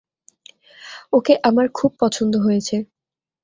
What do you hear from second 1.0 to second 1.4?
ওকে